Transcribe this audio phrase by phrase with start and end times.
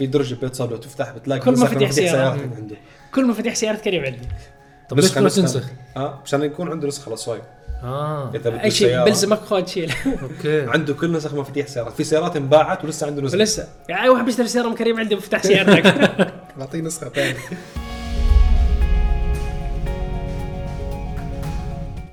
[0.00, 2.10] في درج بيت لو تفتح بتلاقي كل نسخ مفاتيح سيارة.
[2.10, 2.76] سيارات عندي
[3.14, 4.28] كل مفاتيح سيارة كريم عندي.
[4.88, 5.42] طب ليش تروح نسخة.
[5.42, 5.64] تنسخ؟
[5.96, 7.42] آه مشان يكون عنده نسخة للصايب
[7.82, 8.30] آه.
[8.34, 9.92] إذا أي شيء بلزمك خذ شيل
[10.22, 10.60] okay.
[10.74, 13.68] عنده كل نسخ مفاتيح سيارات في سيارات انباعت ولسه عنده نسخه ولسه.
[13.88, 16.10] يعني اي واحد بيشتري سيارة من كريم عندي مفتاح سيارتك.
[16.58, 17.34] بعطيه نسخة ثانية.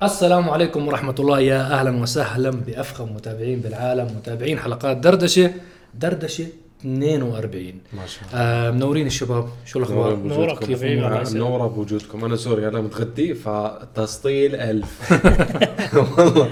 [0.02, 1.40] السلام عليكم ورحمة الله.
[1.40, 5.50] يا أهلا وسهلا بأفخم متابعين بالعالم متابعين حلقات دردشة.
[5.94, 6.46] دردشة
[6.84, 8.40] 42 ما شاء الله.
[8.40, 9.48] آه منورين الشباب.
[9.66, 11.34] شو الأخبار؟ نورك كيف حبيبي،.
[11.34, 12.24] منورة بوجودكم.
[12.24, 15.12] أنا سوري أنا متغدي فتسطيل ألف.
[16.18, 16.50] والله.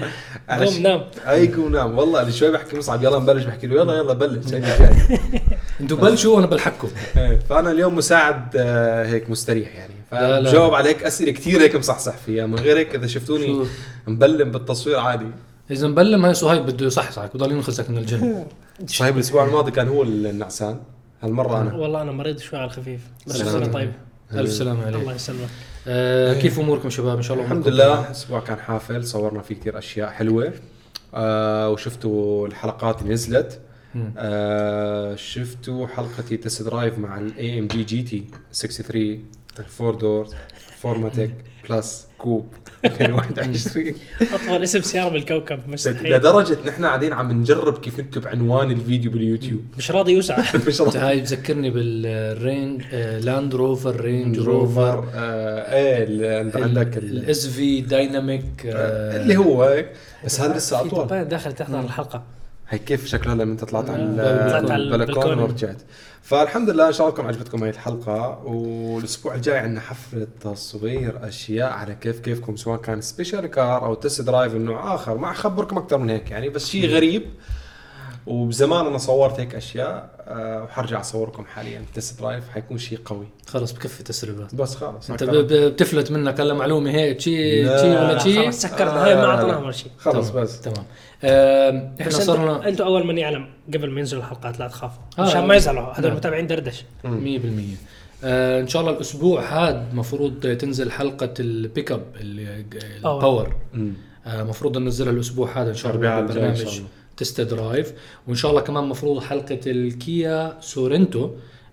[0.49, 1.03] قوم نام.
[1.27, 1.97] أي قوم نام.
[1.97, 3.75] والله اللي شوي بحكي مصعب يلا نبلش بحكي له.
[3.75, 4.53] يلا يلا بلش.
[4.53, 5.19] هيك جاي.
[5.81, 6.89] أنتوا بلشوا وأنا بلحقكم.
[7.17, 9.93] إيه، فأنا اليوم مساعد آه، هيك مستريح يعني.
[10.11, 12.45] فبجاوب على هيك أسئلة كثير هيك مصحصح فيها.
[12.45, 13.65] من غير هيك إذا؟ شفتوني
[14.07, 15.27] مبلم بالتصوير عادي.
[15.71, 18.45] إذا مبلم هاي صهيب بده يصحصحك وضل ينخسك من الجن
[18.85, 20.79] صاحب الأسبوع الماضي كان هو النعسان.
[21.21, 21.75] هالمرة أنا.
[21.75, 23.01] والله أنا مريض شوي على الخفيف.
[23.27, 23.51] بس سلام.
[23.51, 23.93] شغله طيبه
[24.33, 25.15] ألف سلامة الله عليك.
[25.15, 25.49] يسلمك.
[25.87, 28.05] آه كيف أموركم شباب؟ إن شاء الله الحمد لله.
[28.05, 30.53] الأسبوع كان حافل صورنا فيه كثير أشياء حلوة.
[31.13, 33.59] آه وشفتوا الحلقات اللي نزلت.
[34.17, 39.25] آه شفتوا حلقتي test drive مع ال AMG GT 63
[39.67, 40.27] four door
[40.81, 41.31] 4MATIC
[41.69, 42.45] Plus Coupe.
[42.85, 46.13] 2021 أطول اسم سيارة بالكوكب مستحيل.
[46.13, 49.61] لدرجة نحن قاعدين عم نجرب كيف نكتب عنوان الفيديو باليوتيوب.
[49.77, 50.37] مش راضي يوسع.
[50.67, 52.83] مش أنت هاي بتذكرني بال Range
[53.21, 59.89] Land Rover Range Rover إيه عندك ال- ال S V Dynamic اللي هو هيك.
[60.25, 61.25] بس هذا لسه أطول.
[61.25, 62.23] داخل تحضر الحلقة.
[62.69, 65.39] هيك كيف شكلها لما انت طلعت على آه، البلكون.
[65.39, 65.81] ورجعت.
[66.21, 71.69] فالحمد لله إن شاء الله لكم عجبتكم هاي الحلقة والأسبوع الجاي عندنا حفلة تصوير أشياء
[71.71, 75.17] على كيف كيفكم سواء كان special car أو test drive من نوع آخر.
[75.17, 77.23] ما أخبركم أكثر من هيك يعني بس شيء غريب.
[78.27, 81.81] وبزمان أنا صورت هيك أشياء أه وحرجع أصوركم حاليا.
[81.93, 83.27] test drive حيكون شيء قوي.
[83.47, 85.09] خلص بكفي تسريبات بس خلص.
[85.11, 89.15] أنت بتفلت منك هلا معلومة هيك شي لا، شي ولا لا، شي؟ خلاص سكرنا هاي
[89.15, 90.61] ما اعطيناها اول شيء خلص بس.
[90.61, 90.85] تمام.
[91.23, 95.03] آم، إحنا بس صرنا 100% أنتوا أول من يعلم قبل ما ينزلوا الحلقات لا تخافوا.
[95.19, 95.21] آه.
[95.21, 96.11] عشان ما يزعلوا هذول نعم.
[96.11, 96.83] المتابعين دردشه
[98.23, 102.63] آه إن شاء الله الأسبوع هذا مفروض تنزل حلقة ال pick up ال-
[103.03, 103.17] Power.
[103.17, 103.55] ال Power.
[104.27, 106.55] آه مفروض ننزلها الأسبوع هذا إن شاء الله الأربعاء
[107.17, 107.93] test drive.
[108.27, 111.29] وإن شاء الله كمان مفروض حلقة ال Kia Sorento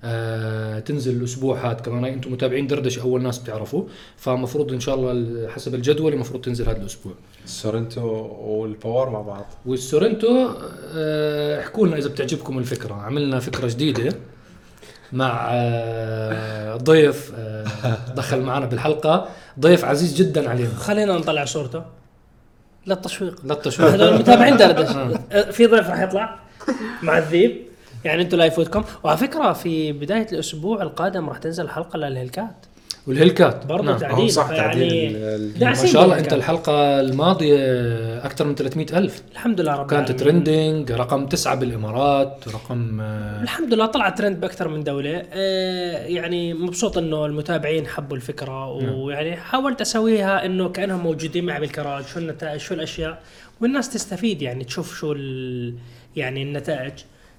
[0.06, 1.75] آه تنزل الأسبوع هذا.
[1.75, 3.84] كمان أنتم متابعين دردش أول ناس بتعرفوا.
[4.16, 7.12] فمفروض إن شاء الله حسب الجدول المفروض تنزل هذا الأسبوع.
[7.47, 8.00] Sorento
[8.42, 9.47] وال Power مع بعض.
[9.66, 10.48] وال Sorento
[10.94, 12.94] آه، احكوا لنا إذا بتعجبكم الفكرة.
[12.94, 14.16] عملنا فكرة جديدة
[15.12, 17.66] مع آه، ضيف آه،
[18.16, 19.28] دخل معنا بالحلقة.
[19.60, 20.75] ضيف عزيز جدا علينا.
[20.75, 21.84] خلينا نطلع صورته.
[22.87, 23.41] للتشويق.
[23.45, 23.89] لا التشويق.
[23.91, 24.89] هذول المتابعين دردش
[25.50, 26.39] في ضيف راح يطلع
[27.03, 27.62] مع الذيب.
[28.05, 32.54] يعني أنتم لا يفوتكم وعلى فكرة في بداية الأسبوع القادم راح تنزل حلقة لل Hellcat
[33.06, 33.98] وال Hellcat برضه نعم.
[33.98, 36.22] تعديل صح فيعني تعديل ما شاء الله بال Hellcat.
[36.25, 37.56] أنت الحلقة الماضية
[38.26, 40.12] أكثر من 300 ألف الحمد لله رب كانت.
[40.12, 46.54] trending رقم تسعة بالإمارات رقم آه، الحمد لله طلع ترند بأكثر من دولة آه، يعني
[46.54, 52.60] مبسوط إنه المتابعين حبوا الفكرة ويعني حاولت أسويها إنه كأنهم موجودين معي بالكراج شو النتائج
[52.60, 53.22] شو الأشياء
[53.60, 55.75] والناس تستفيد يعني تشوف شو ال-
[56.16, 56.92] يعني النتائج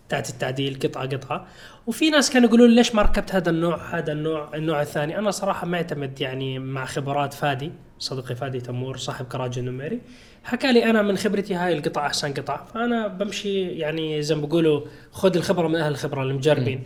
[0.09, 1.47] تاعت التعديل قطعة قطعة.
[1.87, 5.31] وفي ناس كانوا يقولون لي ليش ما ركبت هذا النوع هذا النوع النوع الثاني؟ أنا
[5.31, 10.01] صراحة معتمد يعني مع خبرات فادي صديقي فادي تمور صاحب كراج النميري
[10.43, 12.65] حكى لي أنا من خبرتي هاي القطعة أحسن قطعة.
[12.73, 16.83] فأنا بمشي يعني زي ما بيقولوا خذ الخبرة من أهل الخبرة المجربين.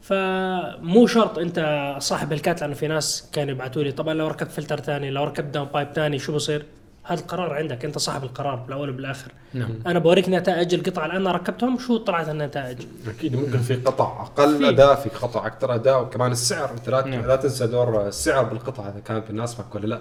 [0.00, 4.50] فمو شرط أنت صاحب ال Hellcat لأنه في ناس كانوا يبعثوا لي طبعا لو ركبت
[4.50, 6.66] فلتر ثاني لو ركبت downpipe ثاني شو بصير؟
[7.08, 9.32] هذا القرار عندك أنت صاحب القرار بالأول وبالآخر.
[9.54, 9.70] نعم.
[9.86, 14.58] أنا بوريك نتائج القطعة اللي أنا ركبتهم شو طلعت النتائج؟ أكيد ممكن في قطع أقل
[14.58, 14.68] في.
[14.68, 16.70] اداء في قطع أكثر اداء وكمان السعر.
[16.70, 17.26] أنت لا نعم.
[17.26, 20.00] لا تنسى دور السعر بالقطعة إذا كانت بتناسبك ولا لا.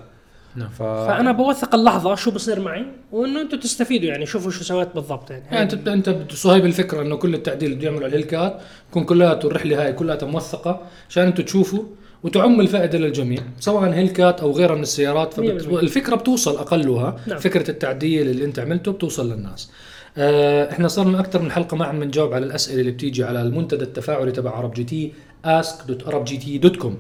[0.56, 0.70] نعم.
[0.70, 0.84] ف...
[0.84, 5.44] فأنا بوثق اللحظة شو بصير معي وإنه أنتم تستفيدوا يعني شوفوا شو سويت بالضبط يعني,
[5.52, 9.84] يعني انت أنت صهيب الفكرة إنه كل التعديل اللي بيعملوا على الهلكات تكون كلياته الرحلة
[9.84, 11.84] هاي كلها موثقة عشان أنتم تشوفوا
[12.24, 15.34] وتعم الفائدة للجميع سواء هيلكات أو غيرها من السيارات.
[15.34, 17.40] فالفكرة بتوصل أقلها نعم.
[17.40, 19.72] فكرة التعديل اللي أنت عملته بتوصل للناس
[20.18, 23.84] آه إحنا صرنا أكثر من حلقة ما عم نجاوب على الأسئلة اللي بتيجي على المنتدى
[23.84, 25.14] التفاعلي تبع عرب جي تي
[25.46, 26.92] ask.arabgt.com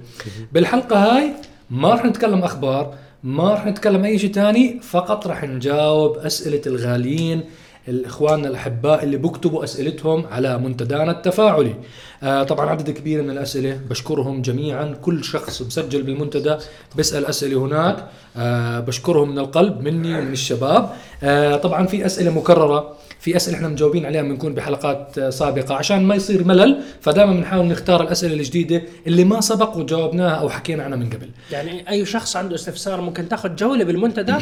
[0.53, 1.31] بالحلقة هاي
[1.69, 2.93] ما راح نتكلم أخبار
[3.23, 7.43] ما راح نتكلم أي شيء ثاني فقط راح نجاوب أسئلة الغاليين
[7.87, 11.75] الاخواننا الأحباء اللي بكتبوا أسئلتهم على منتدانا التفاعلي.
[12.23, 14.95] آه طبعا عدد كبير من الأسئلة بشكرهم جميعا.
[15.01, 16.55] كل شخص مسجل بالمنتدى
[16.95, 18.07] بيسأل أسئلة هناك.
[18.37, 20.89] آه بشكرهم من القلب مني ومن الشباب.
[21.23, 22.97] آه طبعا في أسئلة مكررة.
[23.27, 28.01] في أسئلة إحنا مجاوبين عليها بنكون بحلقات سابقة عشان ما يصير ملل فدائما بنحاول نختار
[28.01, 31.29] الأسئلة الجديدة اللي ما سبق وجاوبناها أو حكينا عنها من قبل.
[31.51, 34.33] يعني أي شخص عنده استفسار ممكن تاخذ جولة بالمنتدى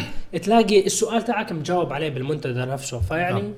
[0.43, 3.53] تلاقي السؤال تاعك مجاوب عليه بالمنتدى نفسه فيعني نعم.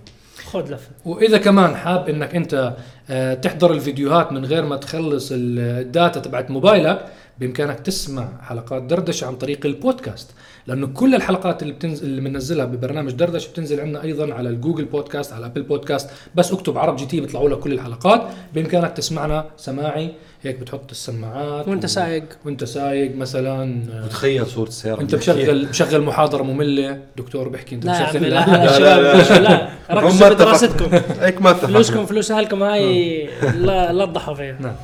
[0.46, 2.74] خذ لفه وإذا كمان حاب إنك أنت
[3.10, 7.06] آه، تحضر الفيديوهات من غير ما تخلص الداتا تبعت موبايلك
[7.40, 10.30] بإمكانك تسمع حلقات دردشة عن طريق البودكاست
[10.68, 14.86] لأنه كل الحلقات اللي بتنزل اللي بننزلها ببرنامج دردشه بتنزل عندنا أيضا على ال Google
[14.86, 18.28] Podcast على Apple Podcast بس اكتب ArabGT بيطلعوا لك كل الحلقات.
[18.56, 20.12] بإمكانك تسمعنا سماعي
[20.44, 22.24] هيك بتحط السماعات وأنت و- سايق.
[22.46, 27.00] وأنت سايق مثلا آه، وتخيل صورة السيارة أنت مشغل مشغل محاضرة مملة.
[27.18, 29.70] دكتور بيحكي أنت لا مشغل لا لا، لا لا، لا.
[29.92, 30.30] ركزوا.
[30.30, 31.00] بدراستكم.
[31.20, 34.76] هيك ما فلوسكم فلوس أهلكم هاي لا لا تضحوا فيها.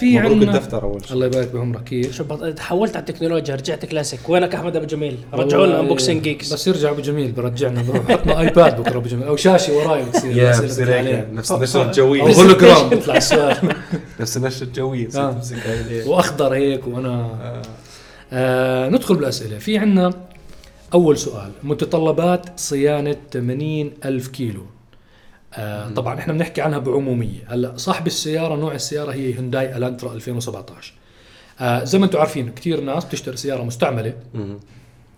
[0.00, 1.12] في مبروك عندنا الدفتر أول شيء.
[1.12, 4.20] الله يبارك بعمرك كيف شو بط- تحولت على التكنولوجيا رجعت كلاسيك.
[4.28, 8.12] وينك أحمد أبو جميل؟ رجعوا لنا انبوكسنج جيكس بس يرجع أبو جميل برجعنا بروح.
[8.12, 9.26] حطنا ايباد بكرة أبو جميل.
[9.26, 10.32] أو شاشة وراي بتصير
[10.66, 11.26] بتطلع هيك.
[11.32, 12.22] نفس النشرة أو الجوية.
[12.22, 13.56] هولوجرام بيطلع السؤال؟
[14.20, 14.36] نفس
[15.66, 16.08] هاي ليه.
[16.08, 17.30] وأخضر هيك وأنا.
[18.32, 19.58] آه ندخل بالأسئلة.
[19.58, 20.12] في عندنا
[20.94, 21.50] أول سؤال.
[21.62, 24.62] متطلبات صيانة 80 ألف كيلو.
[25.54, 27.40] آه طبعا إحنا بنحكي عنها بعمومية.
[27.48, 30.92] هلأ صاحب السيارة نوع السيارة هي Hyundai Elantra 2017
[31.60, 34.12] آه زي ما أنتم عارفين كثير ناس بتشتري سيارة مستعملة.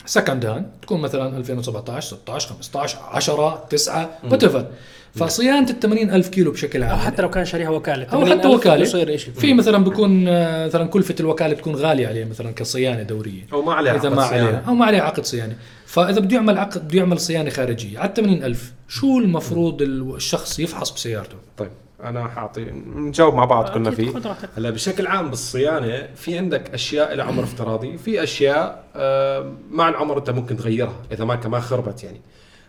[0.07, 4.67] second hand تكون مثلا 2017 16 15 10 9 whatever
[5.15, 6.99] فصيانة ال 80 ألف كيلو بشكل أو عام.
[6.99, 8.05] حتى لو كان شاريها وكالة.
[8.05, 8.83] أو حتى 80,000 وكالة.
[8.83, 13.43] يصير شيء في مثلا بيكون آه، مثلا كلفة الوكالة بتكون غالية عليه مثلا كصيانة دورية.
[13.53, 14.19] أو ما عليها إذا عقد.
[14.19, 15.57] عليه أو ما عليه عقد صيانة.
[15.93, 20.91] فإذا بده يعمل عقد بده يعمل صيانة خارجية على 80000 شو المفروض ال- الشخص يفحص
[20.91, 21.71] بسيارته؟ طيب
[22.03, 22.65] أنا حاعطي
[22.97, 24.11] نجاوب مع بعض كنا فيه.
[24.57, 30.19] هلا بشكل عام بالصيانة في عندك أشياء لها عمر افتراضي في أشياء آه، مع العمر
[30.19, 32.21] أنت ممكن تغيرها إذا ما كمان خربت يعني.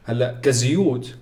[0.04, 1.16] هلا كزيوت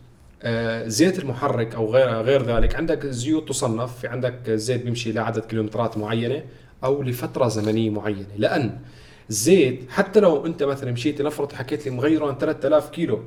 [0.43, 5.45] آه، زيت المحرك أو غير غير ذلك عندك زيوت تصنف في عندك زيت بيمشي لعدد
[5.45, 6.43] كيلومترات معينة
[6.83, 8.79] أو لفترة زمنية معينة لأن
[9.29, 13.19] الزيت حتى لو أنت مثلا مشيت لنفرض حكيت لي مغيره عن 3000 كيلو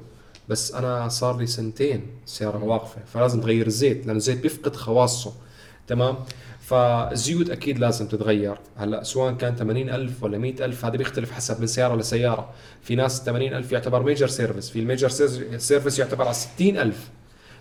[0.48, 5.32] بس أنا صار لي سنتين السياره واقفة فلازم تغير الزيت لأن الزيت بيفقد خواصه
[5.86, 6.16] تمام؟
[6.60, 8.56] فالزيوت أكيد لازم تتغير.
[8.76, 12.50] هلأ سواء كان 80000 ولا 100000 هذا بيختلف حسب من سيارة لسيارة.
[12.82, 15.08] في ناس 80000 يعتبر major service في ال major
[15.58, 17.10] service يعتبر على 60000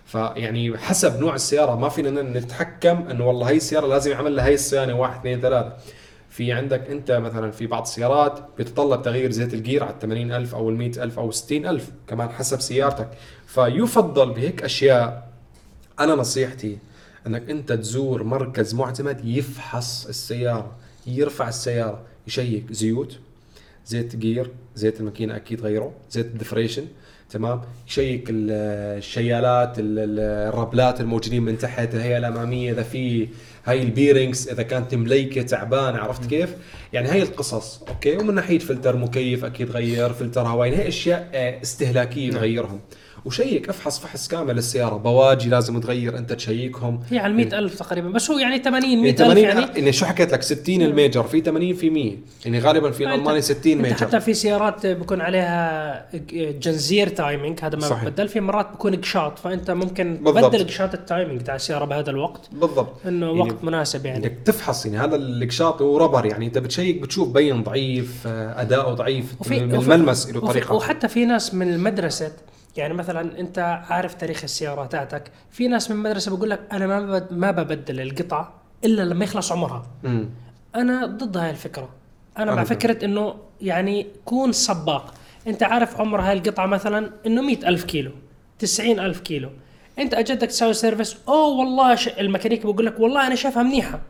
[0.06, 4.54] فيعني حسب نوع السيارة ما فينا نتحكم إنه والله هي السيارة لازم يعمل لها هي
[4.54, 5.72] الصيانة واحد اثنين ثلاثة.
[6.34, 10.70] في عندك أنت مثلا في بعض السيارات بيتطلب تغيير زيت ال gear على 80000 أو
[10.70, 13.08] ال 100000 أو 60000 كمان حسب سيارتك.
[13.46, 15.28] فيفضل بهيك أشياء
[16.00, 16.78] أنا نصيحتي
[17.26, 20.72] إنك أنت تزور مركز معتمد يفحص السيارة
[21.06, 23.18] يرفع السيارة يشيك زيوت
[23.86, 26.86] زيت gear زيت الماكينة أكيد غيره زيت ال differential
[27.30, 28.50] تمام؟ يشيك ال-
[28.98, 33.28] الشيالات ال- ال- ال rubber ات الموجودين من تحت الهيئه الأمامية إذا في
[33.64, 36.50] هاي ال bearings إذا كانت مهلكة تعبانة عرفت كيف؟
[36.92, 41.30] يعني هاي القصص okay؟ ومن ناحية فلتر مكيف أكيد غير فلتر هواء يعني هي أشياء
[41.34, 42.80] آه، استهلاكية تغيرهم
[43.24, 47.00] وشيك أفحص فحص كامل للسياره بواجي لازم تغير أنت تشيكهم.
[47.10, 48.08] هي على 100000 تقريبا.
[48.08, 51.22] بس هو يعني 80 يعني 100000 80 يعني؟ يعني شو حكيت لك؟ 60 ال major.
[51.22, 52.12] في 80 في 100
[52.44, 53.96] يعني غالبا في الألماني 60 أنت major.
[54.06, 56.06] حتى في سيارات بكون عليها
[56.60, 58.04] جنزير timing هذا ما صحيح.
[58.04, 60.18] بدل في مرات بكون قشاط فأنت ممكن.
[60.24, 62.48] تبدل قشاط ال timing تاع السيارة بهذا الوقت.
[62.52, 62.92] بالضبط.
[63.06, 64.26] إنه يعني وقت مناسب يعني.
[64.26, 66.26] انك تفحص يعني هذا القشاط وربر.
[66.26, 70.74] يعني انت بتشيك بتشوف بين ضعيف آه، اداؤه ضعيف وفي- الملمس له طريقة.
[70.74, 72.32] وحتى في ناس من المدرسة
[72.76, 77.26] يعني مثلا أنت عارف تاريخ السيارة تاعتك في ناس من المدرسة بقول لك أنا ما
[77.30, 78.48] ما ببدل القطع
[78.84, 79.86] إلا لما يخلص عمرها.
[80.04, 80.28] امم
[80.74, 81.88] أنا ضد هاي الفكرة.
[82.38, 85.14] أنا مع فكرة إنه يعني كون سباق.
[85.46, 88.10] أنت عارف عمر هاي القطعة مثلا إنه مئة ألف كيلو
[88.58, 89.50] تسعين ألف كيلو.
[89.98, 92.08] أنت أجدك تسوي service أوه والله ش...
[92.08, 94.00] الميكانيكي بقول لك والله أنا شايفها منيحة.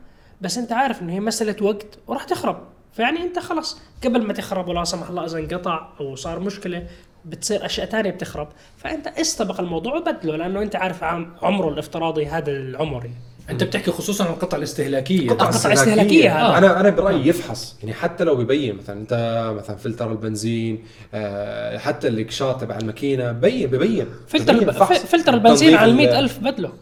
[0.41, 2.61] بس أنت عارف إنه هي مسألة وقت وراح تخرب.
[2.93, 6.87] فيعني أنت خلاص قبل ما تخرب ولا سمح الله إذا انقطع أو صار مشكلة
[7.25, 8.49] بتصير أشياء ثانية بتخرب.
[8.77, 13.17] فأنت استبق الموضوع وبدله لأنه أنت عارف عم- عمره الافتراضي هذا العمر يعني.
[13.51, 15.29] أنت بتحكي خصوصا عن القطع الاستهلاكية.
[15.31, 16.59] قطع- قطع استهلاكية هذا.
[16.59, 17.77] أنا أنا برأيي يفحص.
[17.83, 23.67] يعني حتى لو ببين مثلا أنت مثلا فلتر البنزين آه، حتى القشاط تبع الماكينة بين
[23.67, 24.07] ببين.
[24.29, 24.71] فلتر ببين الب...
[24.79, 24.99] فحص.
[25.07, 26.73] فلتر البنزين على ال- 100000 بدله.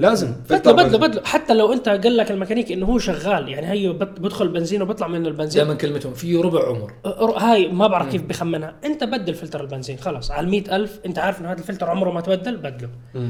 [0.00, 0.26] لازم.
[0.26, 0.98] بدله فلتر بدله.
[0.98, 5.08] بدله حتى لو انت قال لك الميكانيكي إنه هو شغال يعني هي بدخل بنزين وبيطلع
[5.08, 5.62] منه البنزين.
[5.62, 6.92] دائما كلمتهم فيه ربع عمر.
[7.38, 11.40] هاي ما بعرف كيف بخمنها انت بدل فلتر البنزين خلاص على المئة ألف انت عارف
[11.40, 12.88] إنه هذا الفلتر عمره ما تبدل بدله.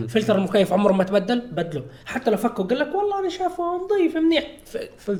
[0.09, 1.83] فلتر المكيف عمره ما تبدل بدله.
[2.05, 4.51] حتى لو فكه قال لك والله أنا شايفه نظيف منيح.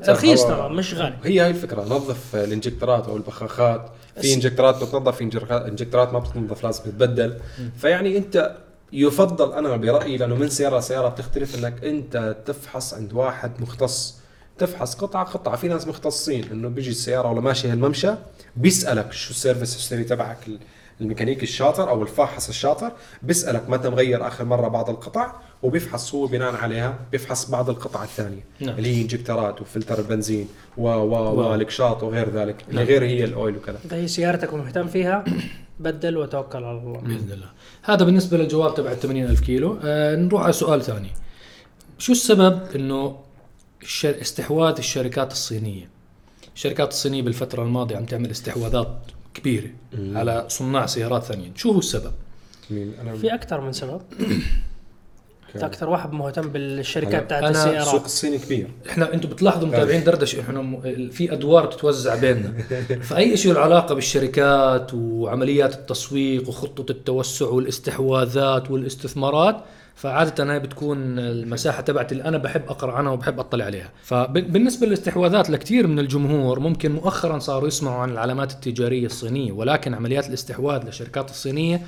[0.09, 0.43] رخيص.
[0.45, 1.15] ترى مش غالي.
[1.23, 3.89] هي هاي الفكرة نظف ال injector ات أو البخاخات.
[4.21, 7.33] في injector ات بتنظف في انجر- injector ات ما بتنظف لازم تتبدل.
[7.77, 8.55] فيعني أنت
[8.93, 14.21] يفضل أنا برأيي لأنه من سيارة لسيارة بتختلف إنك أنت تفحص عند واحد مختص
[14.57, 18.11] تفحص قطعة قطعة في ناس مختصين إنه بيجي السيارة ولا ماشي هالممشى
[18.55, 20.59] بيسألك شو ال service history تبعك ال-
[21.01, 25.33] الميكانيكي الشاطر أو الفاحص الشاطر بيسألك متى مغير آخر مرة بعض القطع
[25.63, 28.77] وبيفحص هو بناء عليها بيفحص بعض القطع الثانية نعم.
[28.77, 31.51] اللي هي injector ات وفلتر البنزين و و.
[31.51, 32.87] والكشاط وغير ذلك اللي نعم.
[32.87, 35.23] غير هي الأويل وكذا اذا هي سيارتك ومهتم فيها
[35.83, 36.99] بدل وتوكل على الله.
[36.99, 37.49] بإذن الله.
[37.83, 39.79] هذا بالنسبة للجواب تبع ال 80000 كيلو.
[39.83, 41.09] آه نروح على سؤال ثاني.
[41.99, 43.19] شو السبب إنه
[43.81, 44.21] الشر...
[44.21, 45.89] استحواذ الشركات الصينية؟
[46.55, 48.97] الشركات الصينية بالفترة الماضية عم تعمل استحواذات
[49.33, 50.17] كبيرة مم.
[50.17, 52.11] على صناع سيارات ثانيين شو هو السبب؟
[52.69, 54.01] مين؟ أنا في أكثر من سبب.
[55.55, 58.67] إنت أكثر واحد مهتم بالشركات هلا تاعت أنا السوق السيارات الصيني كبير.
[58.89, 60.81] إحنا أنتم بتلاحظوا متابعين دردشة إحنا م...
[61.11, 62.53] في أدوار بتتوزع بيننا.
[63.09, 69.63] فأي شيء له علاقة بالشركات وعمليات التسويق وخطة التوسع والاستحواذات والاستثمارات
[69.95, 73.89] فعادة هاي بتكون المساحة تبعتي اللي أنا بحب أقرأ عنها وبحب أطلع عليها.
[74.03, 80.27] فبالنسبة للاستحواذات لكثير من الجمهور ممكن مؤخرا صاروا يسمعوا عن العلامات التجارية الصينية ولكن عمليات
[80.27, 81.81] الاستحواذ للشركات الصينية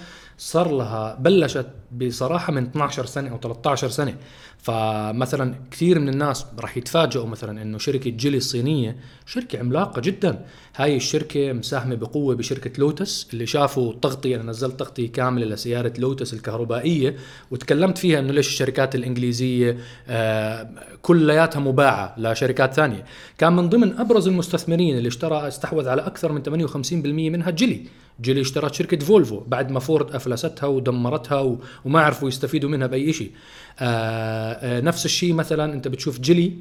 [0.44, 4.16] صار لها بلشت بصراحة من 12 سنة أو 13 سنة.
[4.58, 8.96] فمثلا كثير من الناس راح يتفاجئوا مثلا إنه شركة جيلي الصينية
[9.26, 10.46] شركة عملاقة جدا.
[10.76, 16.34] هاي الشركة مساهمة بقوة بشركة لوتس اللي شافوا تغطيه أنا نزلت تغطيه كاملة لسيارة لوتس
[16.34, 17.16] الكهربائية
[17.52, 20.70] وتكلمت فيها إنه ليش الشركات الإنجليزية آه
[21.02, 23.06] كلياتها مباعة لشركات ثانية.
[23.38, 28.03] كان من ضمن أبرز المستثمرين اللي اشترى استحوذ على أكثر من 58% منها جيلي.
[28.22, 31.58] جيلي اشترت شركة فولفو بعد ما فورد أفلستها ودمرتها.
[31.86, 33.32] وما عرفوا يستفيدوا منها بأي شيء
[33.80, 36.54] آه آه نفس الشيء مثلا أنت بتشوف جيلي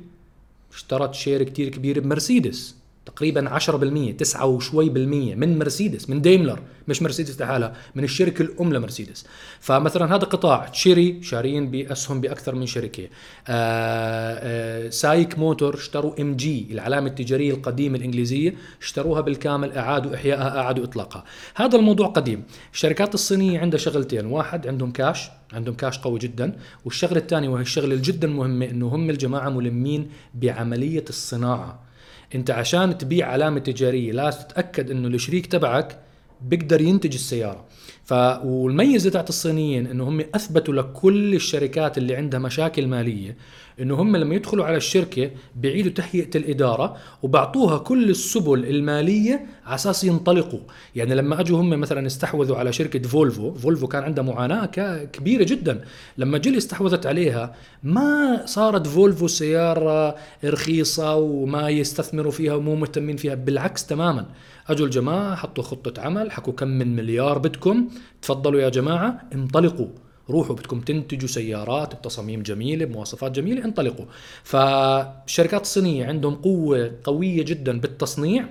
[0.75, 7.03] اشترت share كتير كبير بمرسيدس تقريبا 10% 9 وشوي بالمية من مرسيدس من ديملر مش
[7.03, 9.27] مرسيدس لحالها من الشركة الأم لمرسيدس.
[9.61, 13.03] فمثلا هذا قطاع تشيري شاريين بأسهم بأكثر من شركة.
[13.03, 13.09] آه
[13.49, 20.85] آه سايك موتور اشتروا إم جي العلامة التجارية القديمة الإنجليزية اشتروها بالكامل أعادوا إحيائها أعادوا
[20.85, 21.25] إطلاقها.
[21.55, 22.43] هذا الموضوع قديم.
[22.73, 27.95] الشركات الصينية عندها شغلتين واحد عندهم كاش عندهم كاش قوي جدا والشغلة الثانية وهي الشغلة
[27.95, 31.92] الجدا مهمة إنه هم الجماعة ملمين بعملية الصناعة.
[32.35, 35.99] انت عشان تبيع علامة تجارية لازم تتأكد انه الشريك تبعك
[36.41, 37.65] بيقدر ينتج السيارة.
[38.05, 38.13] ف
[38.45, 43.37] والميزة تاعت الصينيين انه هم اثبتوا لكل الشركات اللي عندها مشاكل مالية
[43.81, 50.05] انه هم لما يدخلوا على الشركة بيعيدوا تهيئة الإدارة وبعطوها كل السبل المالية على أساس
[50.05, 50.61] ينطلقوا.
[50.95, 54.67] يعني لما أجوا هم مثلا استحوذوا على شركة فولفو فولفو كان عندها معاناة
[55.13, 55.85] كبيرة جدا.
[56.19, 63.35] لما جيلي استحوذت عليها ما صارت فولفو سيارة رخيصة وما يستثمروا فيها ومو مهتمين فيها
[63.35, 64.27] بالعكس تماما.
[64.69, 67.89] أجوا الجماعة حطوا خطة عمل حكوا كم من مليار بدكم
[68.23, 69.89] تفضلوا يا جماعة انطلقوا.
[70.31, 74.05] روحوا بدكم تنتجوا سيارات بتصاميم جميلة بمواصفات جميلة انطلقوا.
[74.45, 78.49] فالشركات الصينيه عندهم قوة قوية جدا بالتصنيع.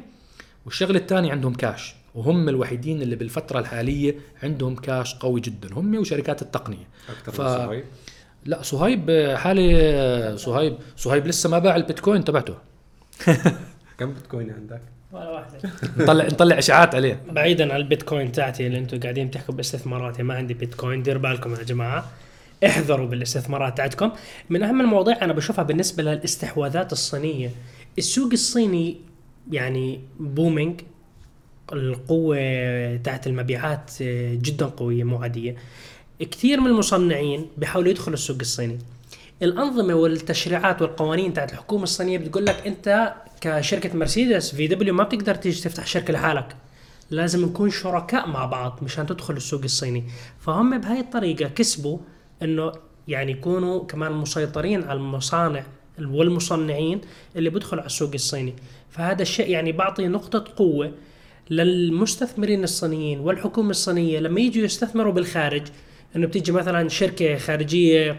[0.65, 6.41] والشغلة الثانية عندهم كاش وهم الوحيدين اللي بالفترة الحالية عندهم كاش قوي جدا هم وشركات
[6.41, 6.87] التقنية.
[7.09, 7.83] أكثر ف- من صهيب
[8.45, 12.55] لا صهيب حالي صهيب صهيب لسه ما باع البيتكوين تبعته.
[13.97, 15.59] كم بتكوين عندك؟ ولا واحدة.
[15.97, 17.21] نطلع نطلع إشاعات عليه.
[17.31, 21.63] بعيدا عن البيتكوين تاعتي اللي أنتم قاعدين تحكوا باستثماراتي ما عندي بيتكوين دير بالكم يا
[21.63, 22.09] جماعة.
[22.65, 24.11] احذروا بالاستثمارات تاعتكم.
[24.49, 27.49] من أهم المواضيع أنا بشوفها بالنسبة للاستحواذات الصينية.
[27.97, 28.97] السوق الصيني
[29.51, 30.81] يعني booming
[31.73, 32.37] القوة
[32.95, 35.55] تاعت المبيعات آه، جدا قوية مو عادية.
[36.19, 38.77] كثير من المصنعين بيحاولوا يدخلوا السوق الصيني.
[39.41, 45.61] الأنظمة والتشريعات والقوانين تاعت الحكومة الصينية بتقول لك أنت كشركة مرسيدس VW ما بتقدر تيجي
[45.61, 46.55] تفتح شركة لحالك.
[47.09, 50.03] لازم نكون شركاء مع بعض مشان تدخل السوق الصيني.
[50.39, 51.97] فهم بهاي الطريقة كسبوا
[52.41, 52.71] إنه
[53.07, 55.63] يعني يكونوا كمان مسيطرين على المصانع
[55.99, 57.01] والمصنعين
[57.35, 58.53] اللي بيدخلوا على السوق الصيني.
[58.89, 60.91] فهذا الشيء يعني بعطي نقطة قوة
[61.49, 65.63] للمستثمرين الصينيين والحكومة الصينية لما يجوا يستثمروا بالخارج
[66.15, 68.17] إنه بتيجي مثلا شركة خارجية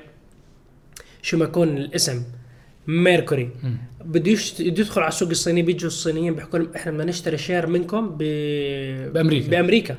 [1.23, 2.23] شو ما يكون الاسم
[2.87, 3.50] ميركوري.
[4.05, 8.19] بده يدخل على السوق الصيني بيجوا الصينيين بيحكوا لهم إحنا بدنا نشتري share منكم ب...
[9.12, 9.49] بأمريكا.
[9.49, 9.97] بأمريكا.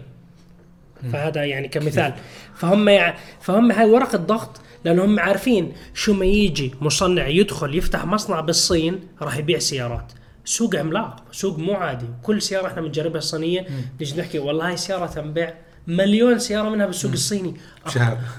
[1.12, 2.14] فهذا يعني كمثال.
[2.56, 3.18] فهم يع...
[3.42, 9.38] فهم هاي ورقة ضغط لأنهم عارفين شو ما يجي مصنع يدخل يفتح مصنع بالصين راح
[9.38, 10.12] يبيع سيارات.
[10.46, 12.06] سوق عملاق سوق مو عادي.
[12.24, 13.68] كل سيارة إحنا بنجربها الصينية
[14.00, 15.54] نيجي نحكي والله هاي سيارة تنبيع
[15.88, 17.54] مليون سيارة منها بالسوق الصيني.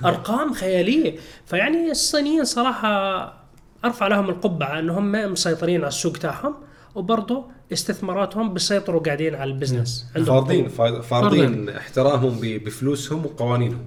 [0.04, 1.16] أرقام خيالية.
[1.46, 3.44] فيعني الصينيين صراحة
[3.84, 6.54] أرفع لهم القبعة إنهم مسيطرين على السوق تاعهم
[6.94, 10.06] وبرضه استثماراتهم بيسيطروا قاعدين على البزنس.
[10.16, 10.68] عندهم فارضين.
[11.02, 13.84] فارضين احترامهم بفلوسهم وقوانينهم.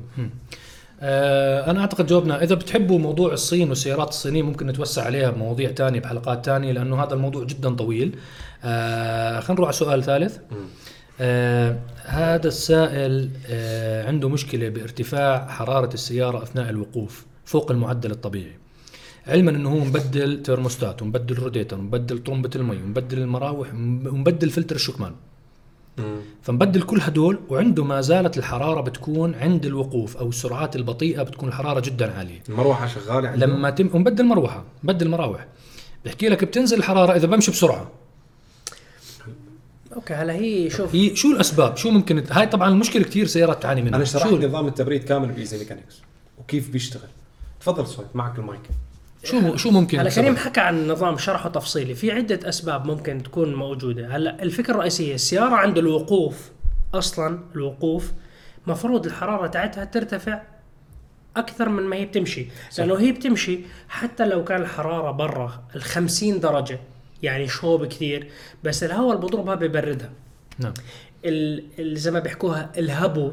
[1.01, 6.46] أنا أعتقد جاوبنا إذا بتحبوا موضوع الصين والسيارات الصينية ممكن نتوسع عليها بمواضيع تانية بحلقات
[6.46, 8.16] تانية لأنه هذا الموضوع جدا طويل.
[8.63, 10.38] آه خلينا نروح على سؤال ثالث.
[11.22, 18.58] آه هذا السائل آه عنده مشكلة بارتفاع حرارة السيارة أثناء الوقوف فوق المعدل الطبيعي.
[19.27, 25.16] علما إنه هو مبدل ترموستات ومبدل روتيتر ومبدل طرمبه المي ومبدل المراوح ومبدل فلتر الشكمان.
[26.42, 31.80] فمبدل كل هدول وعنده ما زالت الحرارة بتكون عند الوقوف أو السرعات البطيئة بتكون الحرارة
[31.80, 32.44] جدا عالية.
[32.50, 35.48] المروحة شغالة عنده لما تم ومبدل مروحة مبدل مراوح.
[36.06, 37.92] بحكي لك بتنزل الحرارة إذا بمشي بسرعة.
[39.96, 40.96] okay هلا هي شوف.
[40.96, 43.96] هي شو الأسباب؟ شو ممكن هاي طبعا المشكلة كثير سيارات تعاني منها.
[43.96, 46.02] أنا شرحت شو نظام التبريد كامل ب Easy Mechanics
[46.39, 47.10] وكيف بيشتغل.
[47.60, 48.62] تفضل صوت معك المايك.
[49.28, 53.56] شو شو ممكن هلا؟ كريم حكى عن نظام شرحه تفصيلي في عدة أسباب ممكن تكون
[53.56, 54.16] موجودة.
[54.16, 56.52] هلا الفكرة الرئيسية السيارة عند الوقوف
[56.94, 58.12] أصلا الوقوف
[58.68, 60.42] مفروض الحرارة تاعتها ترتفع
[61.36, 62.48] أكثر من ما هي بتمشي.
[62.78, 66.80] لأنه هي بتمشي حتى لو كان الحرارة برا ال 50 درجة
[67.24, 68.30] يعني شوب كثير
[68.64, 70.10] بس الهواء اللي بضربها ببردها.
[70.60, 70.74] نعم.
[71.80, 73.32] زي ما بيحكوها الهبو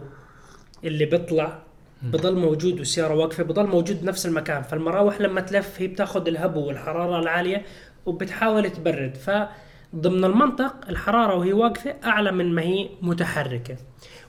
[0.85, 1.64] اللي بيطلع
[2.05, 4.63] بضل موجود والسيارة واقفة بضل موجود بنفس المكان.
[4.63, 7.65] فالمراوح لما تلف هي بتاخذ الهبو والحرارة العالية
[8.07, 9.17] وبتحاول تبرد.
[9.17, 13.77] فضمن المنطق الحرارة وهي واقفة أعلى من ما هي متحركة.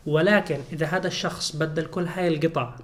[0.05, 2.75] ولكن إذا هذا الشخص بدل كل هاي القطع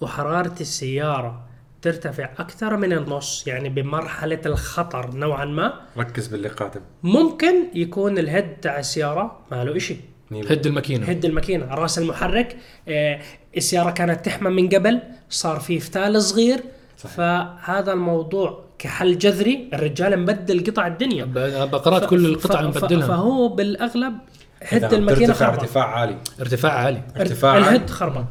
[0.00, 1.48] وحرارة السيارة
[1.82, 6.80] ترتفع أكثر من النص يعني بمرحلة الخطر نوعا ما ركز باللي قادم.
[7.02, 9.96] ممكن يكون الهيد تاع السيارة ما له إشي.
[10.32, 11.06] هد الماكينة.
[11.06, 11.74] هد الماكينة.
[11.74, 12.56] راس المحرك
[12.88, 13.20] آه
[13.56, 16.60] السيارة كانت تحمى من قبل صار في فتال صغير.
[16.98, 17.14] صحيح.
[17.16, 21.24] فهذا الموضوع كحل جذري الرجال مبدل قطع الدنيا.
[21.64, 23.06] بقرات كل القطع مبدلها.
[23.08, 24.14] فهو بالأغلب
[24.62, 25.58] هد الماكينة خربان.
[25.58, 26.16] ارتفاع عالي.
[26.40, 27.02] ارتفاع عالي.
[27.20, 27.68] ارتفاع عالي.
[27.68, 28.24] الهد خربان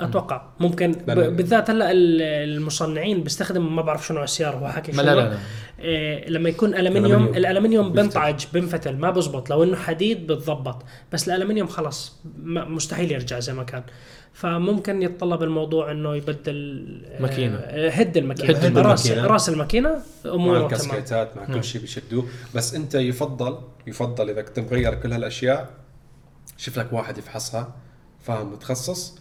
[0.00, 0.42] أتوقع.
[0.60, 0.92] ممكن.
[1.06, 5.38] بالذات هلا ال- المصنعين بيستخدموا ما بعرف شنو السيارة هو حكي شنو لا لا لا.
[5.78, 7.26] إيه لما يكون الومنيوم
[7.92, 8.02] بيفتل.
[8.02, 9.50] بنطعج بنفتل ما بزبط.
[9.50, 10.82] لو إنه حديد بتضبط.
[11.12, 13.82] بس الألمنيوم خلص م- مستحيل يرجع زي ما كان.
[14.32, 17.56] فممكن يتطلب الموضوع إنه يبدل آه، ماكينة.
[17.56, 18.58] آه، هد الماكينة.
[18.58, 19.26] هد راس الماكينة.
[19.32, 19.90] راس الماكينة
[20.24, 20.64] مع اموره تمام.
[20.64, 22.26] الكاسكيتات مع كل شيء بيشدوه.
[22.54, 25.70] بس أنت يفضل يفضل إذا كنت مغير كل هالأشياء
[26.56, 27.74] شوف لك واحد يفحصها
[28.22, 29.18] فاهم متخصص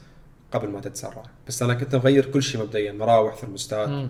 [0.51, 1.23] قبل ما تتسرع.
[1.47, 4.10] بس أنا كنت مغير كل شيء مبدئيا مراوح ثرموستات.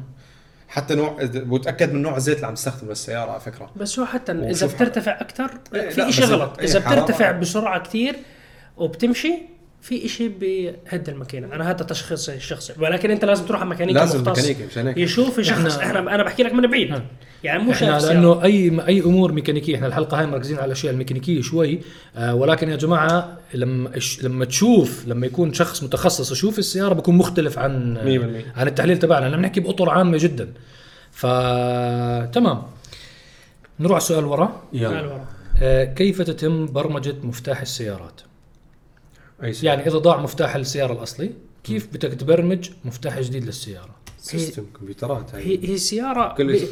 [0.74, 1.18] حتى نوع
[1.50, 5.22] وتاكد من نوع الزيت اللي عم تستخدمه للسيارة على فكرة بس هو حتى إذا بترتفع
[5.22, 7.02] أكثر إيه، في شيء غلط إيه، اذا حرارة.
[7.02, 8.16] بترتفع بسرعة كثير
[8.78, 9.34] وبتمشي
[9.84, 14.22] في شيء بهد الماكينه أنا هذا تشخيصي الشخصي ولكن أنت لازم تروح على ميكانيكي لازم
[14.22, 14.38] مختص.
[14.39, 17.02] ميكانيكي مشان هيك يشوف يشخص إحنا أنا بحكي لك من بعيد.
[17.43, 18.06] يعني مو شايف إحنا.
[18.08, 21.80] لأنه أي أي أمور ميكانيكية إحنا الحلقة هاي مركزين على الأشياء الميكانيكية شوي.
[22.15, 27.15] آه ولكن يا جماعة لما إش- لما تشوف لما يكون شخص متخصص يشوف السيارة بكون
[27.15, 28.58] مختلف عن 100%.
[28.60, 29.26] عن التحليل تبعنا.
[29.26, 30.54] إحنا بنحكي بأطر عامة جدا.
[31.12, 31.26] ف
[32.34, 32.62] تمام.
[33.80, 34.62] نروح على السؤال ورا.
[34.74, 35.26] يلا ورا.
[35.62, 38.22] آه كيف تتم برمجة مفتاح السيارات؟
[39.63, 41.32] يعني إذا ضاع مفتاح السيارة الأصلي
[41.63, 46.67] كيف بدك تبرمج مفتاح جديد للسيارة؟ سيستم كمبيوترات هاي هي هي سيارة كل ب- شيء.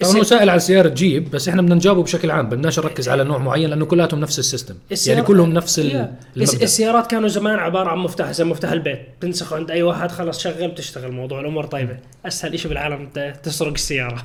[0.00, 3.24] طبعا هو سائل على السياره تجيب بس إحنا بدنا نجاوبه بشكل عام بدناش نركز على
[3.24, 4.74] نوع معين لأنه كلاتهم نفس ال system.
[5.06, 6.14] يعني كلهم نفس ال- يا.
[6.36, 6.64] الس- المبدأ.
[6.64, 9.00] السيارات كانوا زمان عبارة عن مفتاح زي مفتاح البيت.
[9.20, 11.66] تنسخه عند أي واحد خلص شغل بتشتغل موضوع الأمور.
[11.66, 13.08] طيبه أسهل شيء بالعالم
[13.42, 14.24] تسرق السيارة.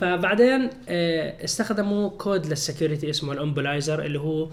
[0.00, 4.48] فبعدين آه، استخدموا code لل security اسمه ال immobilizer اللي هو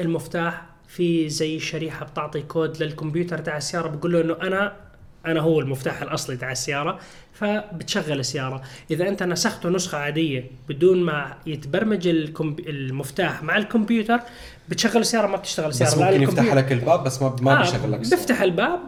[0.00, 4.76] المفتاح في زي شريحة بتعطي كود للكمبيوتر تاع السيارة بقول له إنه أنا
[5.26, 6.98] أنا هو المفتاح الأصلي تاع السيارة
[7.32, 8.62] فبتشغل السيارة.
[8.90, 12.60] إذا أنت نسخته نسخة عادية بدون ما يتبرمج الكمب...
[12.60, 14.20] المفتاح مع الكمبيوتر
[14.68, 15.90] بتشغل السيارة ما بتشتغل السيارة.
[15.90, 18.20] بس ممكن يفتح لك الباب بس ما ما آه، بيشغل لك السيارة.
[18.20, 18.80] بيفتح الباب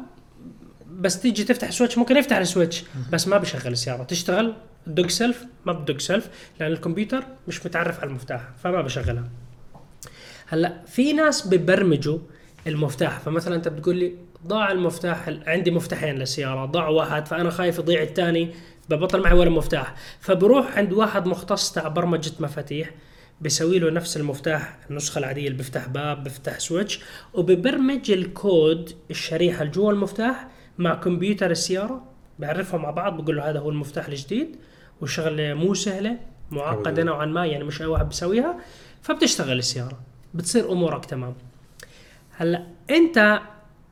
[0.90, 4.02] بس تيجي تفتح ال switch ممكن يفتح ال switch بس ما بيشغل السيارة.
[4.02, 4.54] تشتغل
[4.86, 6.28] دق self ما بدق self
[6.60, 9.24] لأن الكمبيوتر مش متعرف على المفتاح فما بشغلها.
[10.52, 12.18] هلا في ناس ببرمجوا
[12.66, 14.14] المفتاح فمثلا أنت بتقول لي
[14.46, 18.50] ضاع المفتاح عندي مفتاحين للسيارة ضاع واحد فأنا خايف يضيع الثاني
[18.90, 22.90] ببطل معي ولا مفتاح؟ فبروح عند واحد مختص تاع برمجة مفاتيح
[23.40, 27.00] بيسوي له نفس المفتاح النسخة العادية اللي بيفتح باب بيفتح switch
[27.34, 32.02] وببرمج الكود الشريحة اللي جوا المفتاح مع كمبيوتر السيارة
[32.38, 34.56] بيعرفهم مع بعض بقول له هذا هو المفتاح الجديد
[35.00, 36.18] والشغله مو سهلة
[36.50, 38.58] معقدة نوعا ما يعني مش أي واحد بيسويها
[39.02, 40.11] فبتشتغل السيارة.
[40.34, 41.34] بتصير أمورك تمام.
[42.36, 43.40] هلأ أنت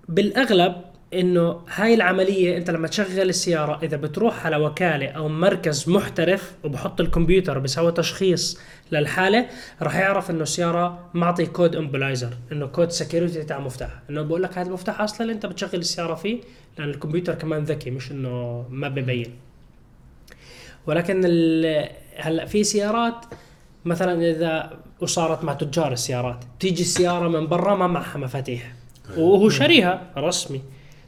[0.09, 0.75] بالأغلب
[1.15, 7.01] إنه هاي العملية أنت لما تشغل السيارة إذا بتروح على وكالة أو مركز محترف وبحط
[7.01, 8.61] الكمبيوتر بيسوي تشخيص
[8.93, 9.47] للحالة
[9.83, 14.59] راح يعرف إنه السيارة معطي code immobilizer إنه code security تاع مفتاح إنه بقول لك
[14.59, 16.41] هذا المفتاح أصلا أنت بتشغل السيارة فيه
[16.79, 19.35] لأن الكمبيوتر كمان ذكي مش إنه ما ببين.
[20.87, 21.25] ولكن
[22.17, 23.25] هلأ في سيارات
[23.85, 28.73] مثلا إذا وصارت مع تجار السيارات تيجي السيارة من برا ما معها مفاتيح.
[29.17, 30.63] وهو شاريها رسمي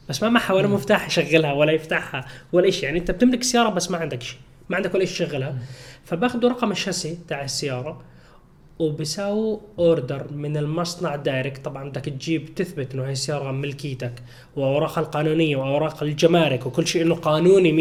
[0.09, 3.91] بس ما معها ولا مفتاح يشغلها ولا يفتحها ولا شيء يعني أنت بتملك سيارة بس
[3.91, 5.59] ما عندك شيء ما عندك ولا شيء تشغلها.
[6.05, 8.03] فباخذوا رقم الشاسي تاع السيارة
[8.79, 11.65] وبيساووا order من المصنع direct.
[11.65, 14.13] طبعا بدك تجيب تثبت إنه هي السيارة ملكيتك
[14.57, 17.73] واوراقها القانونية وأوراق الجمارك وكل شيء إنه قانوني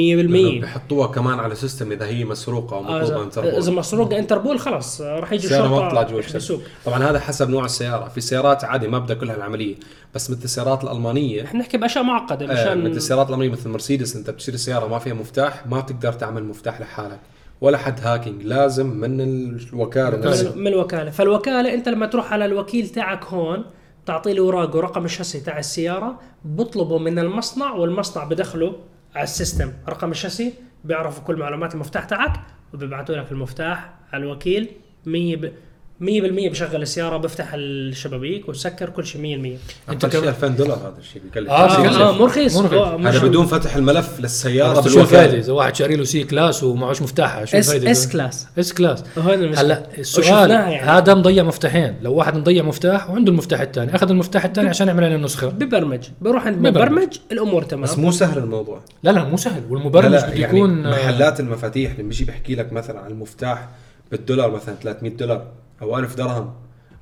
[0.58, 4.60] 100% بيحطوها كمان على system إذا هي مسروقة أو مطلوبة آه، انتربول إذا مسروقه انتربول
[4.60, 6.62] خلاص راح يجي ما الشرطه تطلع جوا الشركة.
[6.86, 8.08] طبعا هذا حسب نوع السيارة.
[8.08, 9.76] في سيارات عادي ما بدها كل هالعملية
[10.16, 14.16] بس مثل السيارات الألمانية إحنا نحكي بأشياء معقدة آه مشان مثل السيارات الألمانية مثل مرسيدس
[14.16, 17.20] أنت بتشتري سيارة ما فيها مفتاح ما بتقدر تعمل مفتاح لحالك.
[17.62, 21.12] ولا حد hacking لازم من الوكالة نفسها من, من الوكالة.
[21.12, 23.66] فالوكالة انت لما تروح على الوكيل تاعك هون
[24.06, 28.76] تعطي له اوراق ورقم الشاسي تاع السيارة بطلبوا من المصنع والمصنع بدخله
[29.16, 29.72] على ال system.
[29.90, 32.34] رقم الشاسي بيعرفوا كل معلومات المفتاح تاعك
[32.74, 34.70] وبيبعثوا لك المفتاح على الوكيل.
[35.06, 35.52] 100 ب...
[36.02, 36.04] 100%
[36.50, 41.30] بشغل السيارة بفتح الشبابيك وسكر كل شيء 100% أنت كمان 2000 دولار هذا الشيء آه،
[41.30, 41.44] كثير.
[41.44, 42.00] بكلف.
[42.02, 42.58] آه مو رخيص.
[42.58, 46.64] آه، هذا بدون فتح الملف للسيارة بس شو الفائده إذا واحد شاري له C Class
[46.64, 48.48] ومعوش مفتاحها شو الفائده إس كلاس.
[48.60, 49.04] إس كلاس.
[49.18, 50.76] هلا السؤال يعني.
[50.76, 51.96] هذا مضيع مفتاحين.
[52.02, 56.04] لو واحد مضيع مفتاح وعنده المفتاح الثاني أخذ المفتاح الثاني عشان يعمل عليه نسخه ببرمج.
[56.22, 56.78] بروح عند ببرمج.
[56.78, 57.84] مبرمج الأمور تمام.
[57.84, 58.82] بس مو سهل الموضوع.
[59.04, 59.64] لا لا مو سهل.
[59.70, 63.70] والمبرمج بده يعني يكون آه، محلات المفاتيح اللي بيجي بيحكي لك مثلا عن المفتاح
[64.12, 65.61] بالدولار مثلا 300 دولار.
[65.82, 66.54] أو 1000 درهم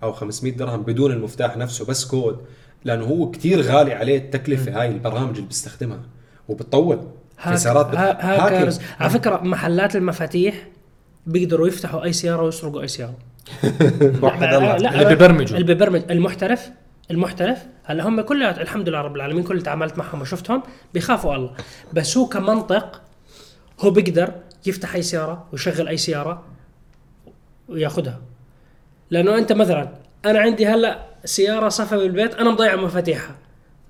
[0.03, 2.37] أو 500 درهم بدون المفتاح نفسه بس كود.
[2.83, 5.99] لأنه هو كتير غالي عليه التكلفة هاي البرامج اللي بيستخدمها
[6.47, 6.97] وبتطول
[7.37, 8.91] في هاك سيارات ها- بت- hackers hacking.
[8.99, 10.67] على فكرة محلات المفاتيح
[11.25, 13.13] بيقدروا يفتحوا أي سيارة ويسرقوا أي سيارة.
[14.23, 15.57] وحد لا، لا، اللي ببرمجوا.
[15.57, 16.69] اللي ببرمج المحترف
[17.11, 20.63] المحترف هلا هم كلها الحمد لله رب العالمين كل اللي تعاملت معهم وشفتهم
[20.93, 21.53] بيخافوا الله.
[21.93, 23.01] بس هو كمنطق
[23.79, 24.33] هو بيقدر
[24.65, 26.43] يفتح أي سيارة ويشغل أي سيارة
[27.69, 28.19] وياخذها
[29.11, 29.89] لأنه أنت مثلا
[30.25, 33.35] أنا عندي هلأ سيارة صفا بالبيت أنا مضيع مفاتيحها.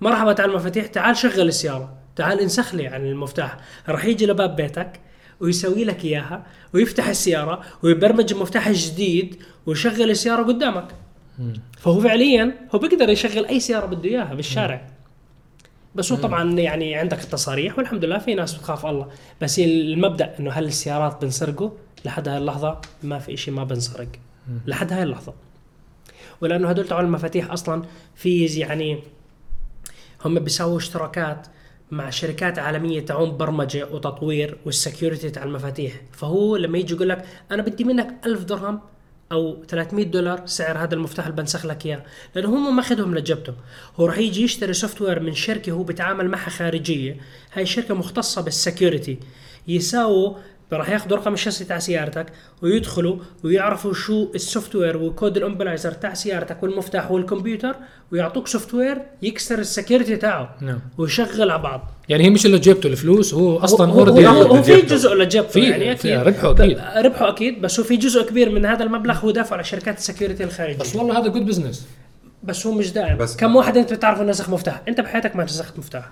[0.02, 1.94] مرحبا تعال المفاتيح تعال شغل السيارة.
[2.16, 3.58] تعال انسخ لي عن المفتاح.
[3.90, 5.00] راح يجي لباب بيتك
[5.40, 10.88] ويسوي لك إياها ويفتح السيارة ويبرمج المفتاح الجديد ويشغل السيارة قدامك.
[11.78, 14.88] فهو فعليا هو بيقدر يشغل أي سيارة بده إياها بالشارع
[15.96, 19.08] بس هو طبعا يعني عندك التصاريح والحمد لله في ناس بتخاف الله.
[19.42, 21.74] بس المبدأ إنه هل السيارات بنسرقه؟
[22.06, 24.08] لحد هاي اللحظة ما في شيء ما بنسرق.
[24.68, 25.34] لحد هاي اللحظة.
[26.42, 27.84] ولأنه هدول تبع المفاتيح أصلا
[28.16, 29.04] في يعني
[30.26, 31.48] هم بيسووا اشتراكات
[31.92, 36.02] مع شركات عالمية تاعون برمجة وتطوير وال security تاع المفاتيح.
[36.12, 38.80] فهو لما يجي يقول لك أنا بدي منك ألف درهم
[39.32, 42.04] أو 300 دولار سعر هذا المفتاح اللي بنسخ لك إياه.
[42.36, 43.54] لأنه هم ماخذهم لجبته
[44.00, 47.18] هو راح يجي يشتري software من شركة هو بيتعامل معها خارجية.
[47.54, 49.20] هاي الشركة مختصة بال security.
[49.68, 50.36] يساووا
[50.74, 52.26] راح ياخذوا رقم الشاسي تاع سيارتك
[52.62, 57.76] ويدخلوا ويعرفوا شو ال software و code ال immobilizer تاع سيارتك والمفتاح والكمبيوتر
[58.12, 60.80] ويعطوك software يكسر ال security تاعه نعم.
[60.98, 61.92] ويشغل على بعض.
[62.10, 64.82] يعني هي مش اللي جبته الفلوس هو أصلا هو, هو, already هو, هو في.
[64.82, 66.20] جزء لجبته في- يعني أكيد.
[66.20, 66.78] ربحه أكيد.
[66.78, 69.98] ب- ربحه أكيد بس هو في جزء كبير من هذا المبلغ هو دافع على شركات
[69.98, 70.78] ال security الخارجية.
[70.78, 71.88] بس والله هذا good business
[72.44, 75.44] بس هو مش دائم بس- بس كم واحد أنت بتعرف نسخ مفتاح؟ أنت بحياتك ما
[75.44, 76.10] نسخت مفتاح.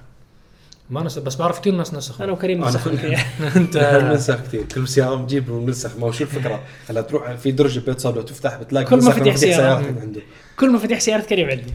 [0.89, 1.17] ما نس...
[1.19, 2.26] بس بعرف كثير ناس نسخوا.
[2.26, 4.63] أنا وكريم فيها أنت بننسخ كثير.
[4.63, 8.21] كل سيارة بنجيب وننسخ ما هو شو الفكرة؟ هلا تروح في درج بيت صار لو
[8.21, 9.56] تفتح بتلاقي كل نسخ مفاتيح سيارة.
[9.82, 10.21] سيارتك عنده.
[10.60, 11.73] كل مفاتيح سيارة كريم عندي.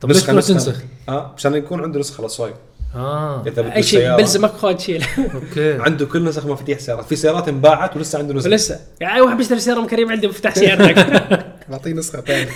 [0.00, 0.54] طب ليش تروح نسخة.
[0.54, 2.54] تنسخ؟ آه مشان يكون عنده نسخة لل swap
[2.94, 3.42] آه.
[3.46, 5.72] إذا بده أي شيء بلزمك خذ شيل okay.
[5.82, 8.80] عنده كل نسخ مفاتيح سيارات في سيارات انباعت ولسه عنده نسخة ولسه.
[9.00, 10.96] يعني اي واحد بيشتري سيارة من كريم عندي مفتاح سيارتك.
[11.70, 12.48] بعطيه نسخة ثانية.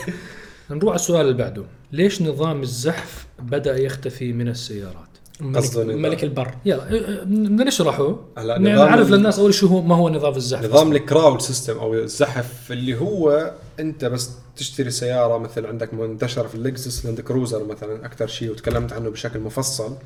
[0.70, 1.62] نروح على السؤال اللي بعده.
[1.92, 5.07] ليش نظام الزحف بدأ يختفي من السيارات؟
[5.54, 5.96] قصده ملك.
[5.96, 6.54] ملك البر.
[6.64, 8.16] يلا إيه، إيه، بدنا نشرحه.
[8.38, 11.78] هلا يعني نعرف للناس أول شو هو ما هو نظام الزحف نظام ال crawl system
[11.78, 17.64] أو الزحف اللي هو أنت بس تشتري سيارة مثل عندك منتشرة في اللكزس لاند كروزر
[17.64, 19.96] مثلا أكثر شيء وتكلمت عنه بشكل مفصل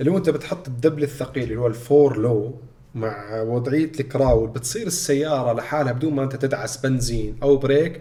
[0.00, 2.54] اللي هو أنت بتحط الدبل الثقيل اللي هو ال four low
[2.94, 8.00] مع وضعية ال crawl بتصير السيارة لحالها بدون ما أنت تدعس بنزين أو بريك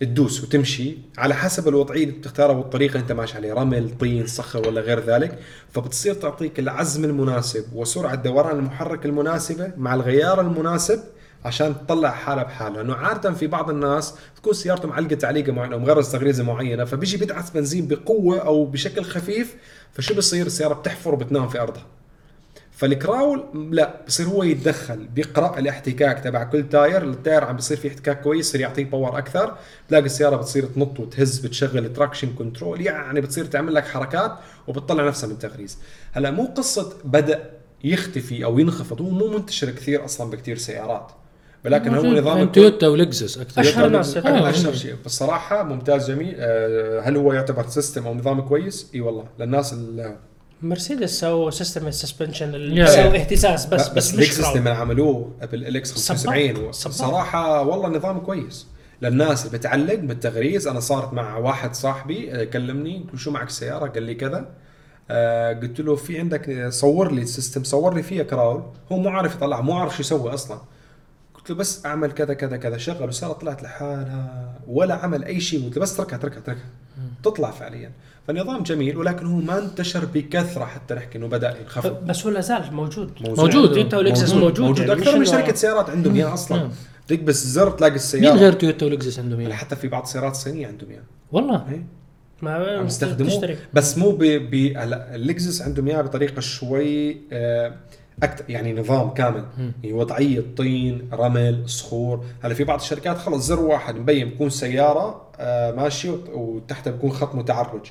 [0.00, 4.68] تدوس وتمشي على حسب الوضعية اللي بتختارها والطريقة اللي انت ماشي عليه رمل طين صخر
[4.68, 5.38] ولا غير ذلك.
[5.72, 11.00] فبتصير تعطيك العزم المناسب وسرعة دوران المحرك المناسبة مع الغيار المناسب
[11.44, 12.82] عشان تطلع حالها بحالها.
[12.82, 17.16] لأنه عادة في بعض الناس تكون سيارته معلقة تعليقة معينة أو مغرز تغريزة معينة فبيجي
[17.16, 19.56] بيدعس بنزين بقوة أو بشكل خفيف
[19.92, 21.86] فشو بصير السيارة بتحفر وبتنام في أرضها.
[22.76, 27.76] فال crawl لا بصير هو يتدخل بيقرأ الاحتكاك تبع كل tire ال tire عم بيصير
[27.76, 29.56] فيه احتكاك كويس يصير يعطيك power أكثر
[29.88, 34.32] تلاقي السيارة بتصير تنط وتهز بتشغل تراكشن كنترول يعني بتصير تعمل لك حركات
[34.68, 35.78] وبتطلع نفسها من تغريز.
[36.12, 37.50] هلأ مو قصة بدأ
[37.84, 41.12] يختفي أو ينخفض هو مو منتشر كثير أصلا بكثير سيارات
[41.64, 43.60] ولكن هو نظام يعني تويوتا ولكزس أكثر.
[43.60, 44.16] أشهر ناس.
[44.16, 44.94] آه، أشهر شيء.
[45.04, 46.34] بصراحة ممتاز جميل.
[46.38, 49.24] آه، هل هو يعتبر سيستم أو نظام كويس؟ إي والله.
[49.38, 50.16] للناس ال-
[50.62, 52.54] مرسيدس سووا سيستم السسبنشن.
[52.54, 54.56] اللي سووا اهتزاز بس بس مش ليكسس كراود.
[54.56, 56.96] لما عملوه بالاكس 75 صباح.
[56.96, 58.66] صراحة والله نظام كويس.
[59.02, 60.66] للناس اللي بتعلق بالتغريز.
[60.68, 64.48] أنا صارت مع واحد صاحبي آه، كلمني قلت شو معك سيارة؟ قال لي كذا.
[65.10, 68.62] آه قلت له في عندك آه، صور لي ال system صور لي فيها crawl.
[68.92, 70.60] هو مو عارف يطلع مو عارف شو يسوي أصلا.
[71.34, 72.76] قلت له بس أعمل كذا كذا كذا.
[72.76, 74.54] شغل والسياره طلعت لحالها.
[74.68, 75.64] ولا عمل أي شيء.
[75.64, 76.70] قلت له بس اتركها اتركها اتركها
[77.22, 77.92] تطلع فعليا.
[78.28, 82.06] فالنظام جميل ولكن هو ما انتشر بكثرة حتى نحكي إنه بدأ ينخفض.
[82.06, 83.10] بس هو لا زال موجود.
[83.20, 83.50] موجود.
[83.72, 84.88] تويوتا ولكزس موجود, موجود, موجود.
[84.88, 86.70] يعني أكثر من شركة سيارات عندهم اياه أصلا.
[87.08, 88.32] تكبس زر تلاقي السيارة.
[88.34, 91.70] مين غير تويوتا ولكزس عندهم؟ يعني اياه؟ حتى في بعض السيارات الصينية عندهم اياه والله.
[91.70, 91.86] إيه.
[92.42, 93.56] ما عم يستخدموه.
[93.74, 97.72] بس مو ب ب- هلا اللكزس عندهم إياها بطريقة شوي آه،
[98.22, 99.44] أكثر يعني نظام كامل.
[99.82, 102.24] يعني وضعية طين رمل صخور.
[102.42, 107.10] هلا في بعض الشركات خلص زر واحد مبين بكون سيارة آه، ماشية وت- وتحتها بكون
[107.12, 107.86] خط متعرج.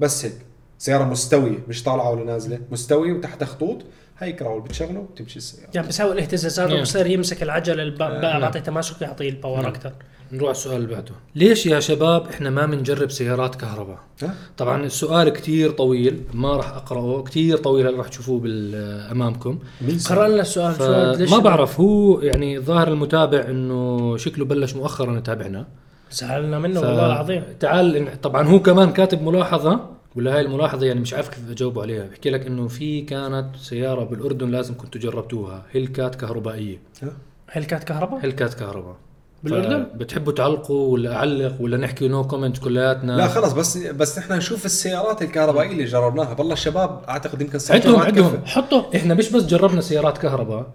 [0.00, 0.34] بس هيك.
[0.78, 2.58] سيارة مستوية مش طالعة ولا نازلة.
[2.70, 3.82] مستوية وتحتها خطوط.
[4.18, 5.70] هي كراول بتشغله وبتمشي السيارة.
[5.74, 6.72] يعني بسوي الاهتزازات.
[6.72, 8.38] وبصير يمسك العجلة الب- آه،.
[8.38, 9.92] بعطيه تماسك يعطيه الباور أكثر
[10.32, 11.12] نروح على السؤال اللي بعده.
[11.34, 16.68] ليش يا شباب إحنا ما بنجرب سيارات كهرباء؟ ها؟ طبعا السؤال كتير طويل ما راح
[16.68, 18.74] أقرأه كتير طويل هلا راح تشوفوه بال-
[19.10, 19.58] أمامكم.
[20.08, 25.18] قرأ لنا السؤال شو ليش ما بعرف هو يعني ظاهر المتابع إنه شكله بلش مؤخرا
[25.18, 25.66] يتابعنا.
[26.12, 27.42] زعلنا منه ف- والله العظيم.
[27.60, 29.80] تعال إن- طبعا هو كمان كاتب ملاحظة
[30.16, 32.06] ولا هاي الملاحظة يعني مش عارف كيف اجاوب عليها.
[32.06, 36.78] بحكي لك إنه في كانت سيارة بالأردن لازم كنتوا جربتوها هيلكات كهربائية.
[37.02, 37.08] ها؟
[37.50, 38.96] هلكات كهرباء؟ هيلكات كهرباء.
[39.42, 44.32] بالأردن؟ بتحبوا تعلقوا ولا أعلق ولا نحكي نو كومنت كلياتنا؟ لا خلص بس بس نحن
[44.32, 46.34] نشوف السيارات الكهربائية اللي جربناها.
[46.34, 48.40] بالله الشباب أعتقد يمكن صار عندهم عندهم.
[48.44, 48.96] حطوا.
[48.96, 50.66] إحنا مش بس جربنا سيارات كهرباء.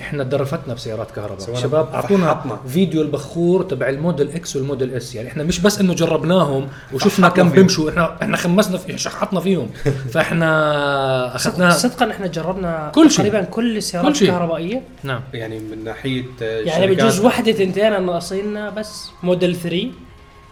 [0.00, 2.58] إحنا درفتنا بسيارات كهرباء شباب أعطونا فحطنا.
[2.68, 7.34] فيديو البخور تبع الموديل إكس والموديل إس يعني إحنا مش بس إنه جربناهم وشفنا كم
[7.44, 7.52] فيهم.
[7.52, 9.70] بيمشوا إحنا إحنا خمسنا في شحطنا فيهم
[10.12, 13.18] فإحنا اخذناها صدقا إحنا جربنا كل شيء.
[13.24, 14.28] تقريبا كل السيارات كل شيء.
[14.28, 19.90] الكهربائية نعم يعني من ناحية آه، يعني بجوز وحدة تنتين ناقصيننا بس موديل 3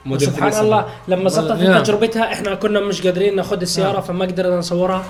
[0.07, 1.85] موديل سبحان 3 الله لما زبطت.
[1.87, 4.03] تجربتها إحنا كنا مش قادرين ناخذ السيارة نعم.
[4.03, 5.05] فما قدرنا نصورها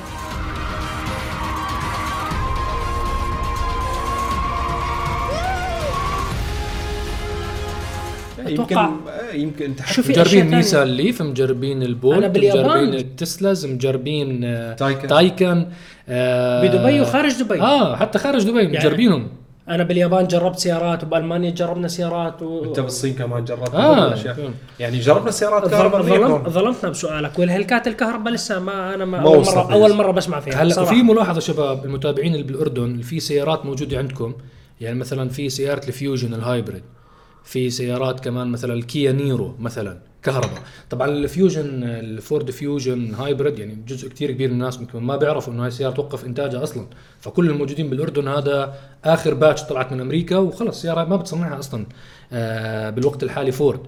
[8.61, 8.90] يمكن أتوقع.
[9.09, 12.64] آه، يمكن تحكي شو في أشياء مجربين؟ نيسان ليف مجربين ال Bolt باليابان.
[12.64, 15.09] مجربين ال Teslas مجربين آه، Taycan.
[15.09, 15.66] Taycan
[16.09, 19.29] آه، بدبي وخارج دبي آه حتى خارج دبي مجربينهم
[19.68, 22.64] أنا باليابان جربت سيارات وبألمانيا جربنا سيارات و...
[22.64, 23.94] أنت بالصين كمان جربت آه.
[23.94, 24.51] كل الأشياء.
[24.81, 26.49] يعني جربنا سيارات كهرباء ظلم.
[26.49, 29.73] ظلمتنا بسؤالك والهلكات الكهرباء لسه ما أنا ما ما اول مره.
[29.73, 30.85] أول مرة بسمع فيها هلا.
[30.85, 34.35] في ملاحظة شباب المتابعين اللي بالأردن في سيارات موجودة عندكم
[34.81, 36.83] يعني مثلا في سيارة ال Fusion ال hybrid
[37.44, 40.62] في سيارات كمان مثلا الكيا Niro مثلا كهرباء.
[40.90, 45.53] طبعا ال Fusion الفورد Fusion hybrid يعني جزء كتير كبير من الناس ممكن ما بيعرفوا
[45.53, 46.87] إنه هاي السيارة توقف إنتاجها أصلا.
[47.20, 48.74] فكل الموجودين بالأردن هذا
[49.05, 51.87] آخر batch طلعت من أمريكا وخلص سيارة ما بتصنعها أصلا
[52.33, 53.81] آه بالوقت الحالي فورد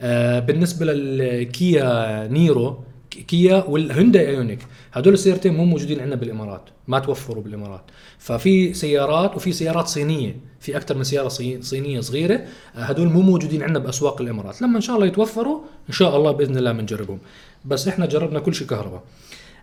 [0.00, 2.84] آه بالنسبة للكيا Niro
[3.28, 4.58] كيا والهيونداي Ioniq.
[4.92, 7.82] هدول السيارتين مو موجودين عندنا بالامارات ما توفروا بالامارات.
[8.18, 12.34] ففي سيارات وفي سيارات صينية في أكثر من سيارة صي- صينية صغيرة
[12.76, 14.62] آه، هدول مو موجودين عندنا بأسواق الإمارات.
[14.62, 17.18] لما إن شاء الله يتوفروا إن شاء الله بإذن الله بنجربهم
[17.64, 19.02] بس إحنا جربنا كل شيء كهرباء.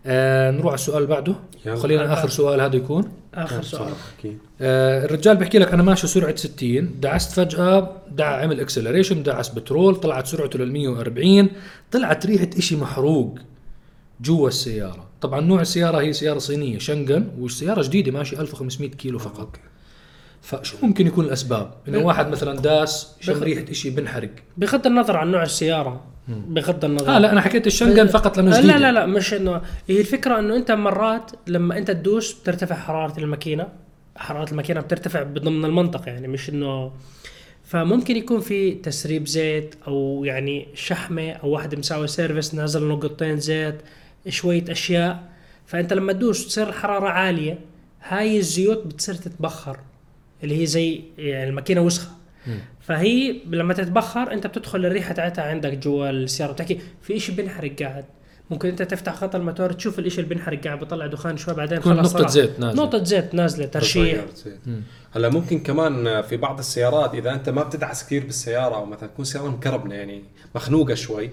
[0.06, 1.36] آه نروح على السؤال اللي بعده.
[1.66, 1.76] يلا.
[1.76, 3.12] خلينا آخر سؤال هذا يكون.
[3.34, 3.94] آخر سؤال.
[4.20, 4.38] أكيد.
[4.62, 9.96] آه الرجال بيحكي لك أنا ماشي سرعة 60 دعست فجأة دع عمل acceleration دعس بترول
[9.96, 11.50] طلعت سرعته لل 140
[11.92, 13.40] طلعت ريحة إشي محروق
[14.22, 15.08] جوا السيارة.
[15.22, 19.56] طبعا نوع السيارة هي سيارة صينية شانجان والسيارة جديدة ماشي 1500 كيلو فقط.
[20.42, 24.30] فشو ممكن يكون الأسباب؟ إنه واحد مثلا داس شم ريحة إشي بنحرق.
[24.58, 27.16] بغض النظر عن نوع السيارة بغض النظر.
[27.16, 30.40] آه لا أنا حكيت الشنغن فقط لأنه لا جديده لا لا مش إنه هي الفكرة
[30.40, 33.68] إنه أنت مرات لما أنت تدوس بترتفع حرارة الماكينة.
[34.16, 36.92] حرارة الماكينة بترتفع ضمن المنطقة يعني مش إنه
[37.64, 43.76] فممكن يكون في تسريب زيت أو يعني شحمة أو واحد مساوي سيرفيس نازل نقطتين زيت
[44.30, 45.24] شوية أشياء.
[45.66, 47.60] فأنت لما تدوس تصير الحرارة عالية.
[48.08, 49.80] هاي الزيوت بتصير تتبخر
[50.44, 52.17] اللي هي زي يعني الماكينة وسخة.
[52.82, 58.06] فهي لما تتبخر انت بتدخل الريحة تاعتها عندك جوا السيارة بتحكي في شيء بينحرق قاعد
[58.50, 62.16] ممكن انت تفتح خط الموتور تشوف الإشي اللي بينحرق قاعد بيطلع دخان شوي بعدين خلاص
[62.16, 62.28] نقطة.
[62.28, 62.84] زيت نازلة.
[62.84, 64.26] نقطة زيت نازلة ترشيح.
[65.16, 69.26] هلا ممكن كمان في بعض السيارات إذا أنت ما بتدعس كثير بالسيارة أو مثلا تكون
[69.26, 70.24] سيارة مكربنة يعني
[70.56, 71.30] مخنوقة شوي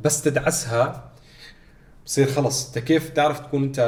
[0.00, 1.10] بس تدعسها
[2.08, 2.66] بصير خلص.
[2.66, 3.78] أنت كيف تعرف تكون انت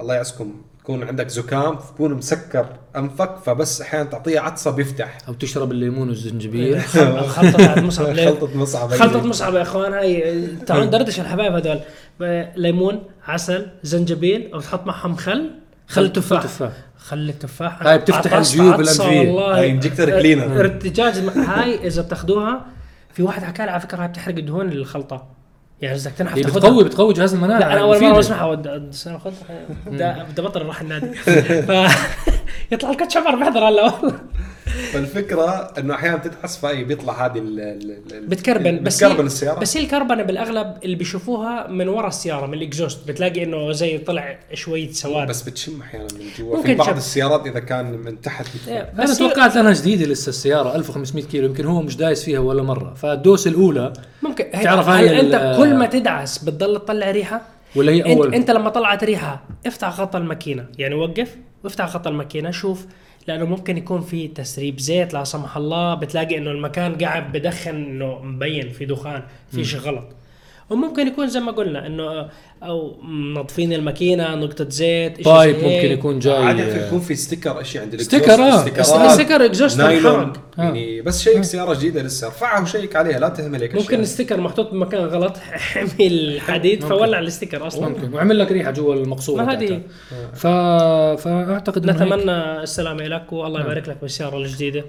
[0.00, 5.18] الله يعزكم تكون عندك زكام تكون مسكر أنفك فبس أحيانا تعطيها عطسه بيفتح.
[5.28, 6.80] أو تشرب الليمون والزنجبيل.
[6.80, 8.90] خل- خلطة بعد مصعب؟ خلطة مصعب.
[8.94, 9.92] خلطة مصعب يا أخوان.
[9.92, 11.80] هاي تعالوا ندردش الحبايب هذول
[12.56, 15.50] ليمون عسل زنجبيل وتحط معهم خل.
[15.88, 16.42] خل تفاح.
[16.42, 16.72] تفاح.
[16.98, 18.78] خل التفاح هاي بتفتح الجيوب.
[18.78, 19.58] والله.
[19.58, 20.58] هاي injector cleaner.
[20.58, 22.66] إرتجاج هاي إذا بتاخذوها
[23.12, 25.26] في واحد حكى لي على فكرة هاي بتحرق الدهون الخلطة.
[25.84, 27.58] يعني إذا تنحف هي تاخذها بتقوي بتقوي جهاز المناعة.
[27.58, 28.20] لا أنا أول مرة
[29.86, 31.06] بدي بدي ابطل أروح النادي.
[32.72, 34.20] يطلع الكاتشب بحضر هلا والله.
[34.92, 39.58] فالفكرة إنه أحيانا بتدعس فاي بيطلع هذه ال- ال- ال- بتكربن بس بتكربن السيارة.
[39.60, 43.08] بس هي الكربنة بالأغلب اللي بيشوفوها من ورا السيارة من ال exhaust.
[43.08, 45.28] بتلاقي إنه زي طلع شوية سواد.
[45.28, 46.62] بس بتشم أحيانا من جوا.
[46.62, 46.96] في بعض تشم.
[46.96, 51.46] السيارات إذا كان من تحت إيه، أنا توقعت أنها جديدة لسه السيارة 1500 كيلو.
[51.46, 52.94] يمكن هو مش دايس فيها ولا مرة.
[52.94, 54.50] فالدوس الأولى ممكن.
[54.50, 57.40] تعرف هل أنت كل ما تدعس بتضل تطلع ريحة؟
[57.76, 60.66] ولا هي انت, أول؟ أنت لما طلعت ريحة افتح غطا الماكينة.
[60.78, 62.86] يعني وقف وافتح غطا الماكينة شوف
[63.26, 68.22] لأنه ممكن يكون في تسريب زيت لا سمح الله بتلاقي إنه المكان قاعد بدخن إنه
[68.22, 70.04] مبين في دخان في شيء غلط.
[70.74, 72.28] وممكن يكون زي ما قلنا إنه
[72.62, 75.90] أو منظفين الماكينة نقطة زيت زي ممكن هيك.
[75.98, 78.60] يكون جاي عادة يكون في sticker اشي عند ستيكر، آه.
[78.60, 80.40] ستيكرات، ستيكر نايلون انحرق.
[80.58, 84.00] يعني بس شيك سياره جديدة لسه ارفعها وشيك عليها لا تهمل هيك ممكن.
[84.00, 85.36] ال sticker محطوط بمكان غلط
[85.72, 86.96] حمي الحديد ممكن.
[86.96, 89.80] فولع ال sticker أصلا ممكن وعمل لك ريحة جوا المقصورة ما هذه.
[90.34, 90.46] ف...
[91.22, 91.86] فأعتقد.
[91.90, 93.60] نتمنى السلامة لك والله.
[93.60, 94.84] يبارك لك بالسيارة الجديدة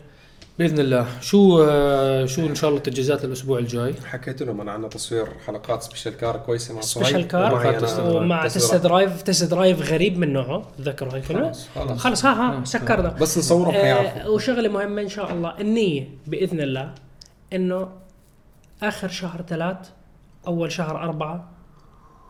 [0.59, 1.07] بإذن الله.
[1.21, 5.83] شو آه، شو إن شاء الله التجهيزات الأسبوع الجاي؟ حكيت لهم أنا عندنا تصوير حلقات
[5.83, 8.47] special car كويسة مع صهيب special car ومع تسوير.
[8.47, 11.99] تست درايف تست درايف غريب من نوعه تذكروا هاي الكلمة خلاص خلاص.
[11.99, 13.09] خلص ها ها سكرنا.
[13.09, 16.93] بس حيعرفوا آه وشغلة مهمة إن شاء الله النية بإذن الله
[17.53, 17.89] إنه
[18.83, 19.77] آخر شهر ثلاث
[20.47, 21.51] أول شهر أربعة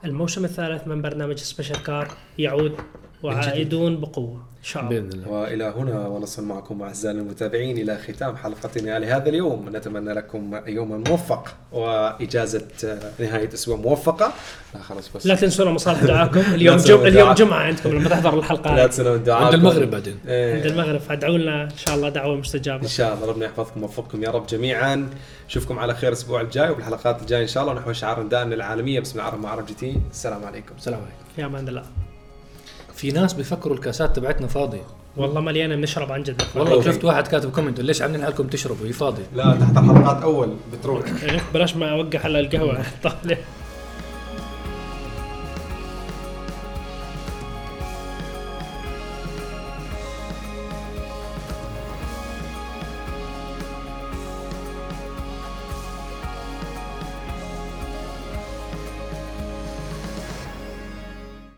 [0.05, 2.07] الموسم الثالث من برنامج Special Car
[2.37, 2.75] يعود.
[3.23, 4.99] وعائدون بقوة إن شاء الله.
[4.99, 5.27] بإذن الله.
[5.29, 9.69] وإلى هنا ونصل معكم اعزائنا المتابعين إلى ختام حلقتنا لهذا اليوم.
[9.75, 12.67] نتمنى لكم يوما موفق وإجازة
[13.19, 14.33] نهاية أسبوع موفقة.
[14.75, 15.27] لا خلاص بس.
[15.27, 16.39] لا تنسونا من صالح دعاكم.
[16.39, 17.05] اليوم جم...
[17.05, 17.33] اليوم.
[17.33, 18.75] جمعة عندكم لما تحضروا الحلقة.
[18.75, 18.87] لا هاي.
[18.87, 20.19] تنسوا دعاء عند المغرب بعدين.
[20.27, 20.99] عند المغرب.
[20.99, 21.63] فادعوا لنا.
[21.63, 22.83] إن شاء الله دعوة مستجابة.
[22.83, 23.27] إن شاء الله.
[23.27, 25.09] ربنا يحفظكم ويوفقكم يا رب جميعا.
[25.47, 27.73] نشوفكم على خير الأسبوع الجاي وبالحلقات الجاية إن شاء الله.
[27.73, 30.03] نحو شعار دائما العالميه بسم الله الرحمن الرحيم.
[30.11, 30.75] السلام عليكم.
[30.77, 31.17] السلام عليكم.
[31.37, 31.83] يا أمان الله
[32.95, 34.81] في ناس بيفكروا الكاسات تبعتنا فاضية.
[35.17, 36.91] والله مليانه بنشرب عن جد والله والله.
[36.91, 39.23] شفت واحد كاتب كومنت ليش عاملين حالكم تشربوا؟ هي فاضية.
[39.35, 41.05] لا تحضر حلقات أول بتروح.
[41.53, 42.83] بلاش ما اوقع على القهوة.
[43.03, 43.37] طالع